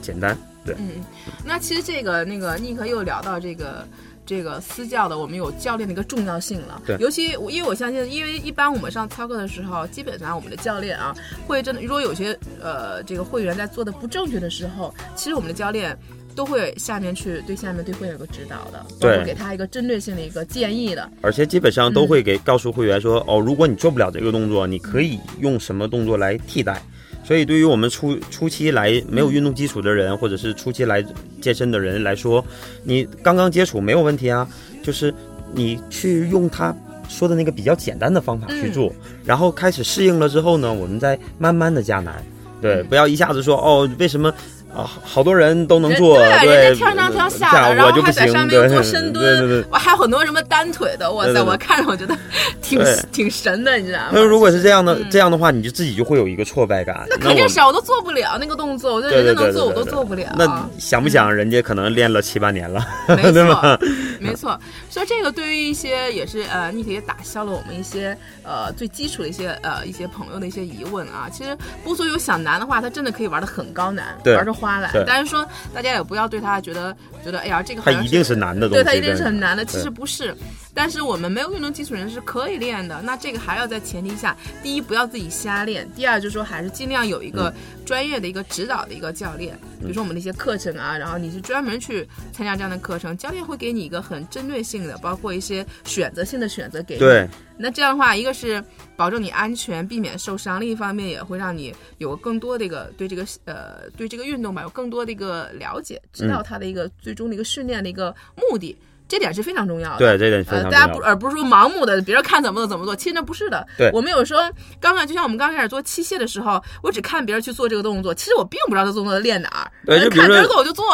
[0.00, 0.36] 简单。
[0.64, 1.04] 对，嗯，
[1.44, 3.86] 那其实这个那个尼克又聊到这个。
[4.26, 6.82] 这个私教的，我们有教练的一个重要性了。
[6.84, 11.14] 对，尤其因为我相信，因为一般我们上操课的时候，基本上我们的教练啊，
[11.46, 15.96] 会真的，如果有些呃这个会员在做的不正确的时候，其实我们的教练
[16.34, 21.08] 都会下面去对下面对会员有个指导的，对，给他一个针对性的一个建议的。
[21.22, 26.82] 而且基本上都会给告诉会员说，哦，如果你做不了这个动作，你可以用什么动作来替代。
[27.26, 31.04] 所以，对于我们初初期来没有运动基础的人，或者是初期来
[31.40, 32.44] 健身的人来说，
[32.84, 34.48] 你刚刚接触没有问题啊。
[34.82, 35.12] 就是
[35.52, 36.72] 你去用他
[37.08, 38.92] 说的那个比较简单的方法去做，
[39.24, 42.24] 然后开始适应了之后呢，我们再慢慢的加难。
[42.62, 44.32] 对，不要一下子说哦，为什么？
[44.76, 52.14] 啊，好多人都能做，对，人家天上跳下来，然后还在上面做深蹲，我还有很多什么单腿的，哇塞，我看着我觉得
[52.60, 52.78] 挺
[53.10, 54.08] 挺神的，你知道吗？
[54.12, 57.06] 那如果是这样的，这样的话，你就自己就会有一个挫败感。
[57.08, 60.26] 那肯定是，我都做不了那个动作，我觉得人家能做，我都做不了。
[60.36, 63.78] 那想不想人家可能练了七八年了，没错，
[64.20, 64.58] 没错。
[64.90, 71.28] 所以这个对于一些也是呃，你可以打消了我们一些呃最基础的一些呃一些朋友的一些疑问啊。
[71.32, 74.90] 其实波苏有想难的话，他真的可以玩的很高难，对玩出花来。
[75.06, 79.64] 但是说大家也不要对他觉得觉得哎呀这个好像它一定是难的东西，对，他一定是很难的。
[79.64, 80.34] 其实不是，
[80.76, 83.00] 但是我们没有运动基础人是可以练的。
[83.00, 87.50] 那这个还要在前提下，第一不要自己瞎练，第二就是说还是尽量有一个
[87.86, 97.00] 专业的一个指导的一个教练，比如说我们的一些课程啊，然后你是专门去参加这样的课程，教练会给你一个很针对性的，包括一些选择性的选择给你。
[97.00, 98.62] 对那这样的话，一个是
[98.96, 108.76] 保证你安全，避免受伤；另一方面也会让你有更多的一个对这个呃对这个运动吧有更多的一个了解，知嗯道它的一个最终的一个训练的一个目的。
[109.08, 109.98] 这点是非常重要的。
[109.98, 111.00] 对，这点非呃，常重要大家不，。
[111.02, 113.66] 而不是说盲目的，别人看怎么做怎么做，其实那不是的。
[113.78, 114.42] 对我们有时候
[114.80, 119.70] 刚刚就像我们刚开始做器械的时候，我只看别人去做这个动作，其实我并不知道这动作练哪儿。
[120.10, 120.84] 看别人做我就做。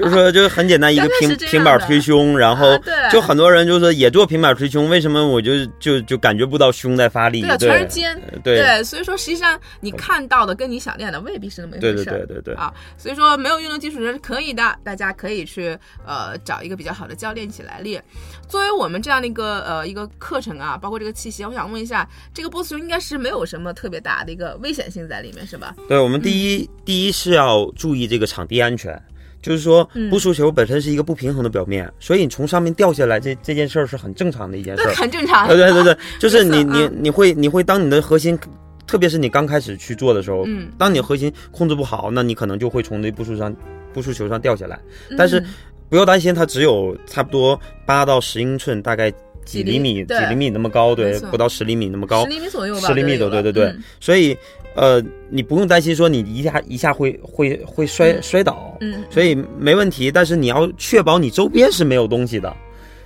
[0.00, 2.66] 比如说，就是很简单，一个平平板的推胸，然后
[3.12, 7.42] 就很多人就是也做平板推胸，为什么我就就就感觉不到胸在发力？
[7.42, 8.18] 对全是肩。
[8.42, 12.26] 对所以说实际上你看到的跟你想练的未必是那么一对对回事儿。
[12.26, 18.02] 对对对啊，所以说没有运动基础人是可以的，大家可以去呃找一个比较好的教练一起来练。
[18.48, 25.74] 作为我们这样的一个呃一个课程啊，包括这个器械，我想问一下，这个波斯球应该是没有什么特别大的一个危险性在里面，是吧？
[25.88, 29.00] 对，我们第一、第一是要注意这个场地安全，
[29.42, 34.94] 就是说嗯不输球本身是一个不平衡的表面，所以你从上面掉下来这这件事儿是很正常的一件事儿。
[34.94, 35.48] 很正常。
[35.48, 38.38] 对对对对， 就是你你你会你会当你的核心，
[38.86, 43.54] 特别是你刚开始去做的时候，嗯当你核心控制不好，那你可能就会从那步数上
[43.92, 44.78] 步数球上掉下来。
[45.16, 45.46] 但是嗯
[45.88, 53.74] 不要担心，它只有差不多八到十英寸，大概几几厘厘米、几厘米那么高，对不到十厘米那么高十，厘米左右吧，十厘米左右，对对对。
[53.98, 54.36] 所以
[54.80, 58.78] 呃，你不用担心说你一下一下会会会摔嗯摔倒，
[59.10, 60.10] 所以没问题。
[60.10, 62.56] 但是你要确保你周边是没有东西的，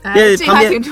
[0.02, 0.82] 哎别旁边。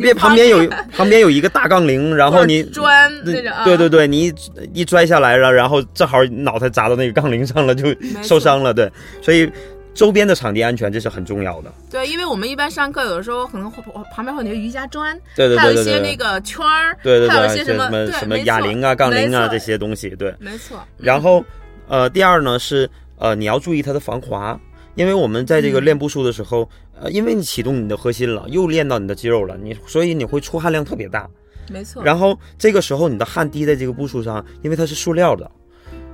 [0.00, 4.34] 别旁边有旁边有一个大杠铃，然后你砖那种啊，对对对，你一
[4.74, 8.74] 一摔下来了，然后正好脑袋砸到那个杠铃上了，就受伤了。
[8.74, 9.48] 对，所以
[9.92, 11.72] 周边的场地安全这是很重要的。
[11.90, 13.82] 对，因为我们一般上课有的时候可能会
[14.14, 16.16] 旁边会有那个瑜伽砖，对对对还有一些那。
[16.16, 20.32] 个圈儿，对对对，还有一些什么什么哑铃啊、杠铃啊这些东西，对。
[20.38, 20.78] 没错。
[20.98, 21.42] 然后，
[21.88, 24.60] 呃，第二呢是呃你要注意它的防滑，
[24.94, 26.68] 因为我们在这个嗯练步数的时候，
[27.00, 31.26] 呃，因为你启动你的核心了，又练到你的肌肉了，你所以你会出汗量特别大。
[31.70, 32.04] 没错。
[32.04, 35.50] 然后这个时候你的汗滴在这个步数上，因为它是塑料的，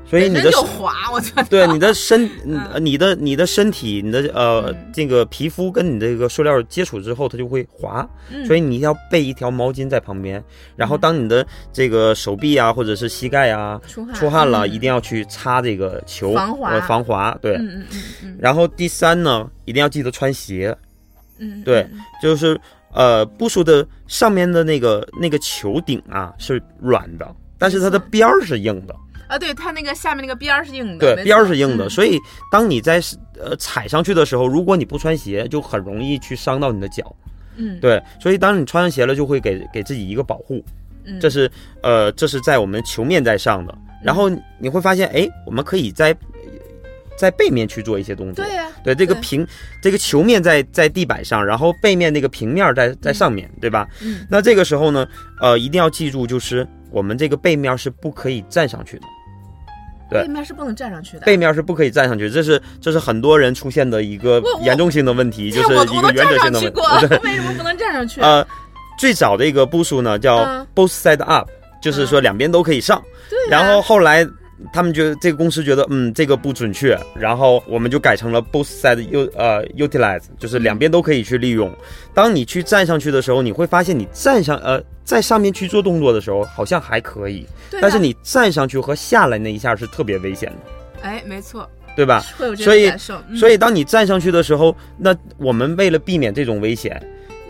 [0.09, 1.45] 所以你的就滑，我觉得。
[1.45, 2.31] 对你的身，
[2.81, 10.43] 你的你的身体，你的呃嗯这个皮肤跟你这个塑料接触之后，它就会滑，嗯所以你要备一条毛巾在旁边。
[10.77, 17.37] 然后当你的这个手臂啊，或者是膝盖啊出汗出汗了，嗯一定要去擦这个球，防滑呃防滑。
[17.43, 20.75] 对，嗯嗯嗯嗯然后第三呢，一定要记得穿鞋，
[21.39, 22.59] 嗯，对嗯就是
[22.95, 28.97] 呃步数的上面的那个那个球顶啊是软的，但是它的边儿是硬的。
[29.29, 32.19] 啊，对，它那个下面那个边儿是硬的，对，边儿是硬的，嗯所以
[32.51, 33.01] 当你在
[33.39, 37.15] 呃踩上去的时候，如果你不穿鞋，就很容易去伤到你的脚。
[37.57, 40.65] 嗯，对，所以当你穿上鞋了，就会给给自己一个保护。
[41.05, 41.51] 嗯，这是
[41.83, 46.17] 呃，这是在我们球面在上的，然后你会发现，哎，我们可以在
[47.17, 48.45] 在背面去做一些动作。
[48.45, 49.45] 对呀，对，这个平
[49.83, 53.89] 这个球面在在地板上，然后背面那个平面在在上面，对吧？
[54.03, 55.07] 嗯那这个时候呢，
[55.41, 59.03] 呃，一定要记住，就是我们这个背面是不可以站上去的。
[60.11, 61.27] 对背面是不能站上去的。
[61.27, 66.61] 背面是不可以站上去，这是这是很多人出现的一个我我严重性的问题，就是一个原则性的问题。
[66.61, 68.21] 上去过， 对，为什么不能站上去？
[68.21, 68.47] 呃，
[68.99, 71.49] 最早的一个步数呢叫嗯 both side up，、
[71.83, 73.03] 就是说两边都可以上。
[73.29, 74.27] 对呀，然后后来
[74.73, 81.71] 他们觉得这个公司觉得嗯这个不准确，然后我们就改成了 both side u 呃 utilize，就是两边都可以去利用。
[82.13, 87.47] 当你去站上去的时候，你会发现你站上呃在上面去做动作的时候好像还可以，
[87.81, 92.25] 但是你站上去和下来那一下是特别危险的，哎，没错，对吧？
[92.37, 93.23] 会有这所以种感受。
[93.29, 97.01] 嗯所以当你站上去的时候，那我们为了避免这种危险，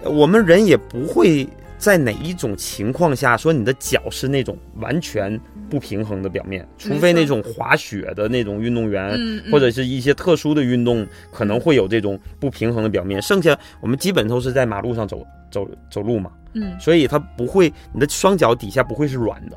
[0.05, 9.19] 我们人也不会在哪一种情况下说你的脚是那种完全不平衡的表面，除非那种滑雪的那种运动员，
[9.51, 13.21] 或者是一些特殊的运动可能会有这种不平衡的表面。
[13.23, 19.57] 剩下我们基本都是在马路上走走走路嘛，嗯所以它不会，你的双脚底下不会是软的。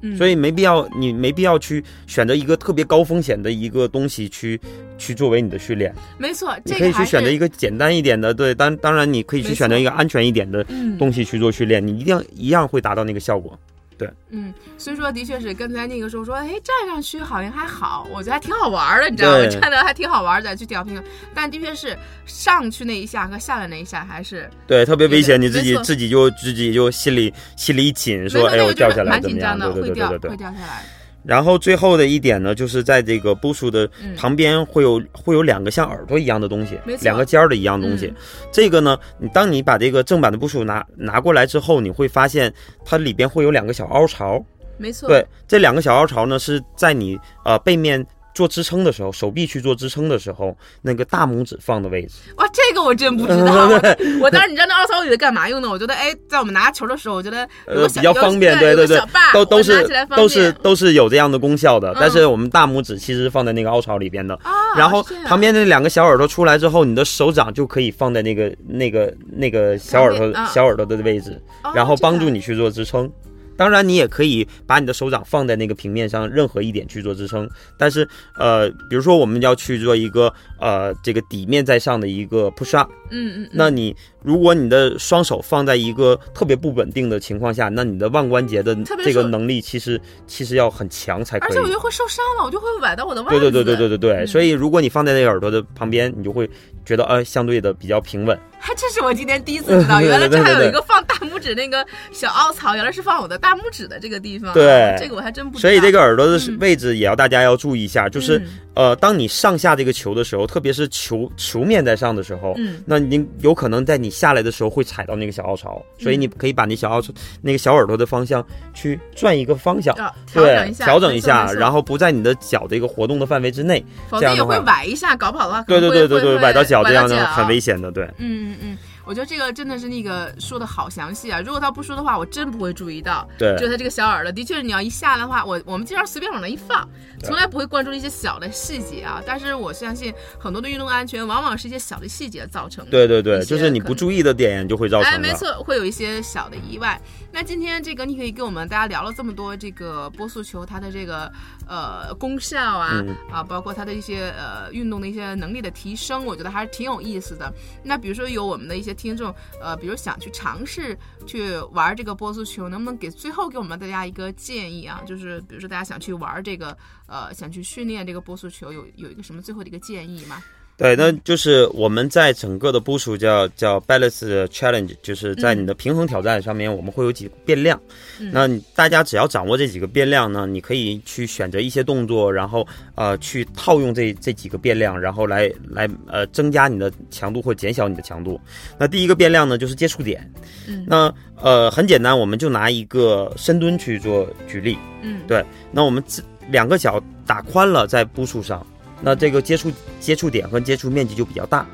[0.00, 4.60] 嗯，所以没必要，你没必要去选择一个特别高风险的一个东西去
[4.96, 5.92] 去作为你的训练。
[6.18, 13.58] 没错，你可以去选择一个简单一点的，对，当当然你可以去选择一个安全一点的嗯东西去做训练，你一定要一样会达到那个效果。
[13.98, 19.46] 对，嗯，所以说的确是刚才那个时候说，哎，站上去好像还好，我觉得还挺好玩的，你知道吗？
[19.48, 21.04] 站的还挺好玩的，去调平衡。
[21.34, 29.58] 但的确是上去那一下和下来那一下还是对，特别危险，你自己自己就自己就心里心里一紧，说哎我掉下来怎么样？
[29.58, 30.30] 蛮紧张的，对对会掉对对对对。
[30.30, 30.84] 会掉下来。
[31.24, 38.06] 然后最后的一点呢，就是在这个部署的嗯旁边会有、会有两个像耳朵一样的东西两个尖儿的一样东西。
[38.06, 38.14] 嗯
[38.50, 42.52] 这个呢，你当你把这个正版的部署拿拿过来之后，你会发现
[42.84, 44.42] 它里边会有两个小凹槽。
[44.80, 48.04] 没错，对，这两个小凹槽呢是在你呃背面
[48.38, 52.20] 做支撑的时候，手臂去做支撑的时候，那个大拇指放的位置。
[52.36, 53.68] 哇，这个我真不知道。
[54.22, 55.68] 我当时你知道那凹槽我以为干嘛用的？
[55.68, 59.00] 我觉得哎，在我们拿球的时候，我觉得呃，比较方便，对对对
[59.32, 59.84] 都都是
[60.16, 61.90] 都是都是有这样的功效的。
[61.90, 73.10] 嗯但是我们大拇指其实是放在那个凹槽里边的，啊，然后旁边那两个小耳朵出来之后，你的手掌就可以放在那个那个那个小耳朵啊小耳朵的位置，哦然后帮助你去做支撑。
[73.58, 77.50] 当然，你也可以把你的手掌放在那个平面上任何一点去做支撑。
[77.76, 91.60] 但是，呃，比如说我们要去做一个呃这个底面在上的一个 push up，嗯嗯，嗯那你如果你的双手放在一个特别不稳定的情况下，那你的腕关节的这个能力其实其实要很强才可以而且。
[91.60, 93.50] 我觉得会受伤了，我就会崴到我的腕对子。
[93.50, 96.48] 对对对对对对，嗯所以如果你放在那个耳朵的旁边，你就会
[96.84, 98.38] 觉得呃相对的比较平稳。
[98.60, 104.54] 还 这是我今天第一次知道， 原来这还有一个放大拇指那个小凹槽，原来是放我的大拇指的这个地方啊。
[104.54, 105.60] 对这个我还真不知道。
[105.60, 119.94] 所以这个耳朵的嗯位置也要大家要注意一下，就是嗯呃，当你上下这个球的时候，特别是球球面在上的时候，嗯那你有可能在你下来的时候会踩到那个小凹槽，所以嗯你可以把那小凹槽那个小耳朵的方向去转一个方向。
[120.32, 123.84] 对调整一下，然后不在你的脚的一个活动的范围之内。
[124.08, 127.90] 否则也会这样的话崴一下，搞不好的话对，对对对对，崴到脚这样的很危险的。
[127.90, 131.40] 对，嗯嗯嗯，我觉得这个真的是那个说的好详细啊！
[131.40, 133.26] 如果他不说的话，我真不会注意到。
[133.38, 136.86] 对就他这个小耳朵，的确是你要一下来的话，我我们经常随便往那一放，
[137.24, 139.22] 从来不会关注一些小的细节啊。
[139.26, 142.90] 但是我相信很多的运动安全，往往是一些小的细节造成的。
[142.90, 147.00] 对对对，就是你不注意的点就会造成哎，没错，会有一些小的意外。
[147.32, 151.32] 那今天这个你可以跟我们大家聊了这么多这个波速球它的这个
[151.68, 157.52] 呃功效啊、嗯啊，包括它的一些呃运动的一些能力的提升，我觉得还是挺有意思的。
[157.84, 165.02] 那比如说有我们的一些听众呃，比如想去尝试去玩这个波速球，能不能给最后给我们大家一个建议啊？
[165.06, 166.76] 就是比如说大家想去玩这个
[167.06, 170.42] 呃，想去训练这个波速球，有有一个什么最后的一个建议吗？
[170.78, 177.78] 对，那就是我们在整个的部署叫叫 balance challenge，就是在你的平衡挑战上面，我们会有几个变量。
[178.20, 182.64] 嗯那大家只要掌握这几个变量呢，你可以去选择一些动作，然后
[182.94, 188.40] 呃去套用这这几个变量，然后来来呃增加你的强度或减小你的强度。
[188.78, 190.32] 那第一个变量呢就是接触点。
[190.68, 191.12] 嗯那
[191.42, 194.78] 呃很简单，我们就拿一个深蹲去做举例。
[195.02, 198.64] 嗯，对那我们自两个脚打宽了在步数上，
[199.00, 201.66] 那这个接触接触点和接触面积就比较大。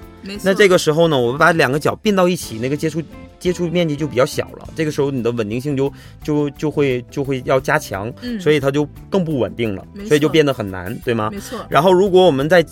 [0.43, 3.03] 那这个时候呢，我们把两个脚并到一起，那个接触
[3.39, 4.67] 接触面积就比较小了。
[4.75, 11.29] 这个时候你的稳定性就就就会就会要加强，嗯，所以它就更不稳定了所以就变得很难，对吗？
[11.31, 12.65] 没错，然后如果我们再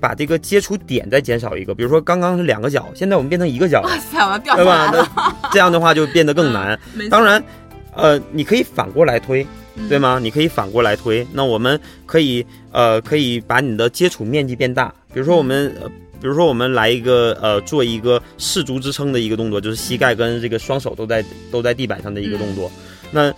[0.00, 4.86] 把这个接触点再减少一个，比如说刚刚是两个脚，现在我们变成一个脚了哇，塞，我要掉下对吧？
[4.86, 5.08] 来了。
[5.14, 6.76] 那这样的话就变得更难。
[7.08, 7.42] 当然，
[7.94, 9.46] 呃，你可以反过来推，嗯
[9.88, 10.18] 对吗？
[10.20, 11.26] 你可以反过来推。
[11.32, 14.92] 那我们可以呃，可以把你的接触面积变大。
[15.12, 15.88] 比如说我们，呃、
[16.20, 22.70] 比如说我们来一个呃，做一个四足支撑的一个动作，就是膝盖跟这个双手都在都在地板上的一个动作。
[23.10, 23.34] 那呃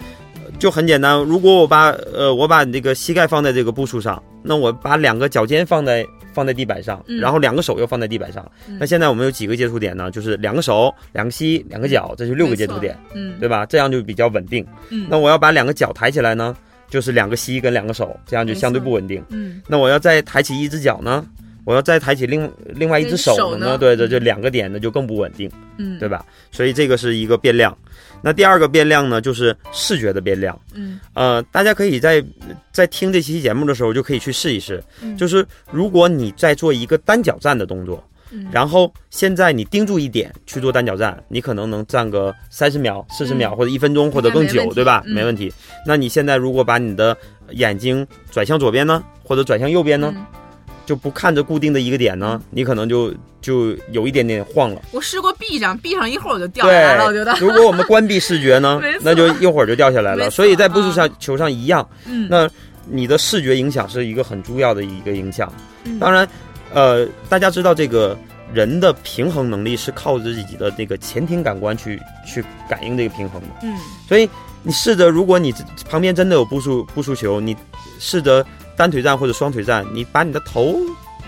[0.59, 6.05] 就很简单，如果我把呃我把这个膝盖放在这个步数上，那我把两个脚尖放在
[6.39, 8.49] 放在地板上，嗯然后两个手又放在地板上。
[8.69, 10.09] 嗯那现在我们有几个接触点呢？
[10.09, 12.97] 就是两个手、两个膝、两个脚，这就六个接触点。
[13.13, 13.67] 嗯，对吧？
[13.67, 14.65] 这样就比较稳定。
[14.91, 16.57] 嗯，那我要把两个脚抬起来呢，
[16.89, 19.21] 就是两个膝跟两个手，这样就相对不稳定。
[19.31, 21.27] 嗯那我要再抬起一只脚呢，
[21.65, 26.25] 我要再抬起另另外一只手呢，对，这就两个点呢就更不稳定，嗯，对吧？
[26.53, 27.77] 所以这个是一个变量。
[28.23, 30.59] 那第二个变量呢，就是视觉的变量。
[30.75, 32.25] 嗯呃，大家可以在
[32.73, 38.03] 在听这期节目的时候就可以去试一试，嗯就是如果你在做一个单脚站的动作。
[38.31, 45.03] 嗯然后现在你盯住一点去做单脚站，你可能能站个三十秒、四十秒嗯或者一分钟或者更久对吧？
[45.07, 45.51] 嗯没问题。
[45.87, 47.17] 那你现在如果把你的
[47.53, 50.27] 眼睛转向左边呢，或者转向右边呢，嗯
[50.89, 54.81] 就不看着固定的一个点呢，你可能就就有一点点晃了。
[54.91, 60.31] 我试过闭上，闭上一会儿我就掉下来了，我觉得，，如果我们关闭视觉呢， 那就一会儿就掉下来了。
[60.31, 62.49] 所以在步数上球上一样，嗯，那
[62.87, 65.53] 你的视觉影响是一个很重要的一个影响。
[65.85, 65.99] 嗯。
[65.99, 66.27] 当然，
[66.73, 68.17] 呃，大家知道这个
[68.55, 73.77] 人的平衡能力是靠自己的这个前庭感官去去感应这个平衡的，嗯。
[74.09, 74.27] 所以
[74.63, 75.55] 你试着，如果你
[75.87, 77.55] 旁边真的有步数步数球，你
[77.99, 78.43] 试着
[78.79, 80.77] 单腿站或者双腿站，你把你的头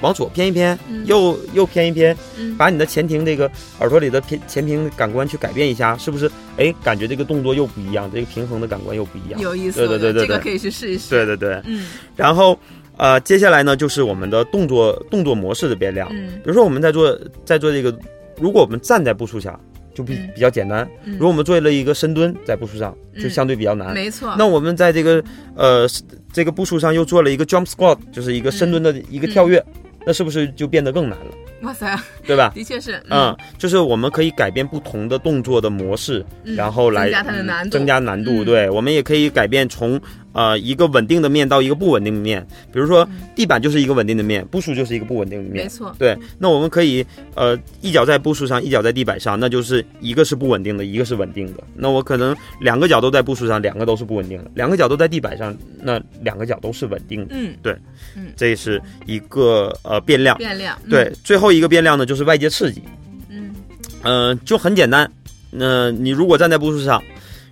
[0.01, 6.30] 往左偏一偏，嗯右右偏一偏，嗯把你的前庭这个耳朵里的偏前庭感官去改变一下，是不是？
[6.57, 9.38] 哎，感觉这个动作又不一样，这个平衡的感官又不一样。
[9.40, 11.11] 有意思，对对对对对这个可以去试一试。
[11.11, 11.61] 对对对。
[11.66, 12.59] 嗯然后
[12.96, 16.09] 呃，接下来呢就是我们的动作动作模式的变量。
[16.12, 17.94] 嗯比如说我们在做在做这个，
[18.38, 19.59] 如果我们站在步数下，
[19.94, 23.92] 就比、嗯比较简单；嗯如果我们做了一个深蹲在步数上，就嗯相对比较难。
[23.92, 24.34] 没错。
[24.38, 25.22] 那我们在这个
[25.55, 25.86] 呃
[26.33, 29.74] 这个步数上又做了一个 jump squat，就是一个深蹲的一个跳跃，嗯
[30.07, 31.26] 那是不是就变得更难了？
[31.61, 31.95] 哇塞，
[32.26, 32.51] 对吧？
[32.57, 32.99] 的确是。
[33.11, 38.43] 嗯，就是我们可以改变不同的动作的模式，嗯然后来增加它的难度增加难度。
[38.43, 40.01] 嗯对，我们也可以改变从
[40.33, 45.64] 呃一个稳定的面到一个不稳定的面，比如说地板就是一个稳定的面，步数就是一个不稳定的面。
[45.64, 45.95] 嗯没错。
[45.99, 47.05] 对，那我们可以
[47.35, 51.62] 呃一脚在步数上，一脚在地板上，那就是一个是不稳定的，一个是稳定的。
[51.74, 57.35] 那我可能两个脚都在步数上，两个都是不稳定的；两个脚都在地板上，那两个脚都是稳定的。
[57.37, 57.76] 嗯，对，
[58.16, 60.37] 嗯这是一个呃变量。
[60.39, 60.78] 变量。
[60.85, 62.83] 嗯对，，最后一个变量呢就是外界刺激。
[63.28, 63.55] 嗯
[64.03, 65.11] 嗯、就很简单。
[65.51, 67.03] 那、你如果站在步数上，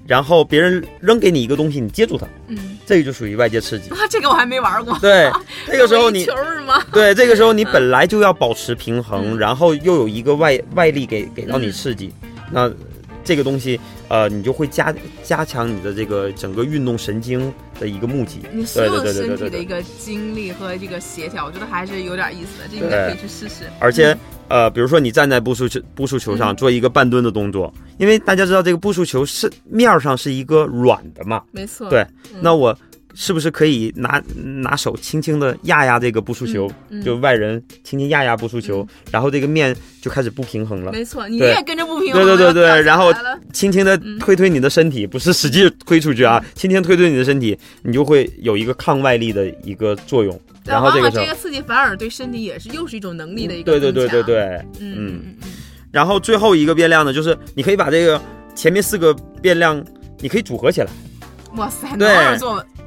[0.08, 3.90] 然后别人扔给你一个东西，你接住它，嗯，这个就属于外界刺激。
[3.90, 4.98] 哇， 这个我还没玩过。
[5.00, 5.30] 对，
[5.68, 6.82] 这个时候你球是吗？
[6.92, 12.10] 对这个时候你本来就要保持平衡，嗯然后又有一个外外力给给到你嗯刺激，
[12.50, 12.72] 那
[13.28, 18.40] 这个东西呃，你就会加加强你的这个整个运动神经的一个募集。
[18.50, 19.50] 你所有对对对对身。
[19.50, 23.64] 体的一个精力和这个协调，我觉得还是有点意思的，这应该可以去试试。
[23.78, 24.16] 而且
[24.48, 31.90] 呃，比如说你站在步数球步数球上嗯做一个半蹲的动作，因为大家知道这个步数球是面儿上是一个软的嘛，没错。
[31.90, 32.00] 对
[32.32, 32.74] 嗯那我
[33.20, 36.68] 是不是可以拿拿手轻轻的压压这个不输球？
[36.88, 37.02] 嗯嗯。
[37.02, 40.92] 就外人轻轻压压不输球，然后这个面就开始不平衡了。
[40.92, 42.22] 没错，你也跟着不平衡。
[42.22, 43.12] 对对对对然后
[43.52, 50.40] 轻轻的推推你的身体，不是使劲推出去啊，轻轻推推你的身体，你就会有一个抗外力的一个作用。
[50.64, 54.42] 然后这个这个刺激反而对身体也是又是一种能力的一个对对对，对对，
[54.78, 54.78] 嗯。
[54.78, 55.48] 嗯嗯嗯，
[55.90, 58.20] 然后最后一个变量呢，就是你可以把这个
[58.54, 59.12] 前面四个
[59.42, 59.84] 变量，
[60.20, 60.88] 你可以组合起来，
[61.58, 62.08] 哇塞，对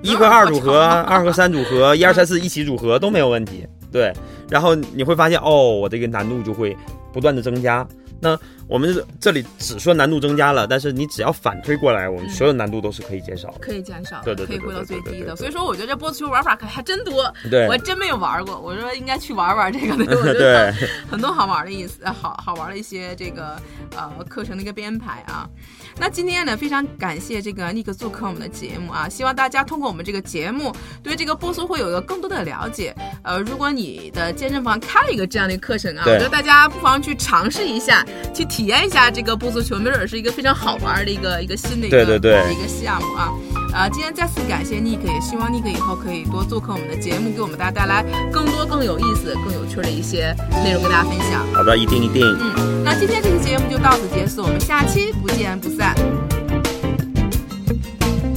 [0.01, 3.67] 一和二组合，二和三组合， 一二三四一起组合都没有问题。
[3.91, 4.11] 对，
[4.49, 6.75] 然后你会发现哦，我这个难度就会
[7.13, 7.85] 不断的增加。
[8.23, 13.55] 那我们这里只说难度增加了，但是你只要反推过来，我们所有难度都是可以减少的。
[13.59, 15.35] 可以减少，对对对可以回到最低的。
[15.35, 18.59] 所以说，我觉得这波子球玩法可还真多，对我真没有玩过。
[18.59, 20.73] 我说应该去玩玩这个的， 我觉对得
[21.09, 23.59] 很多好玩的意思，呃好好玩的一些这个
[23.97, 25.49] 呃课程的一个编排啊。
[25.97, 30.73] 那今天呢，非常感谢这个尼克做客我们的节目啊，希望大家通过我们这个节目，
[31.03, 32.95] 对这个波速会有一个更多的了解。
[33.23, 43.29] 呃，如果你的健身房开了一个这样的课程啊，我觉得大家不妨去尝试一下，去体验一下这个波速球，没准儿是一个非常好玩的一个一个新的一个对对对一个项目啊。
[43.73, 51.45] 呃，今天再次感谢 Nick，也希望 Nick 以后可以多做客我们的节目，给我们大家带来更多更有意思、更有趣的一些内容跟大家分享。
[51.53, 52.21] 好的，一定一定。
[52.25, 55.80] 嗯，那今天这期节目就到此结束，我们下期不见不散。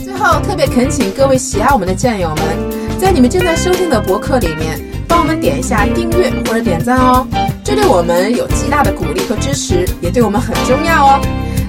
[0.02, 7.26] 最后，特别恳请各位喜爱我们的战友们，在你们正在收听的博客里面，帮我们点一下订阅或者点赞哦，
[7.62, 11.20] 这对我们有极大的鼓励和支持，也对我们很重要哦。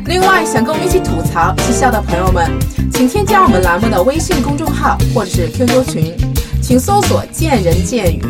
[0.05, 2.51] 另外，想跟我们一起吐槽、嬉笑的朋友们，
[2.93, 6.15] 请添加我们栏目的微信公众号或者是 QQ 群，
[6.61, 8.21] 请搜索“见人见语”。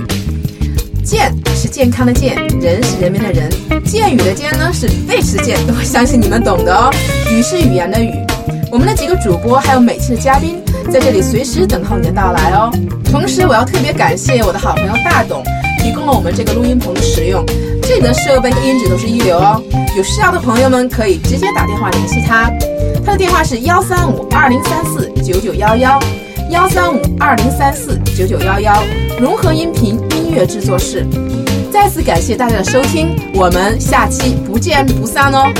[1.03, 1.31] 健
[1.67, 3.49] 健康的健，人是人民的人，
[3.83, 6.93] 健语的健呢是背时健，我相信你们懂的哦。
[7.31, 8.11] 语是语言的语。
[8.71, 10.61] 我们的几个主播还有每期的嘉宾
[10.91, 12.71] 在这里随时等候你的到来哦。
[13.05, 15.43] 同时，我要特别感谢我的好朋友大董，
[15.79, 17.45] 提供了我们这个录音棚的使用，
[17.81, 19.61] 这里的设备和音质都是一流哦。
[19.95, 22.51] 有需要的朋友们可以直接打电话联系他，
[23.05, 25.99] 他的电话是幺三五二零三四九九幺幺。
[26.51, 28.83] 幺三五二零三四九九幺幺，
[29.19, 31.03] 融合音频音乐制作室。
[31.75, 35.51] 再次感谢大家的收听，我们下期不见不散哦。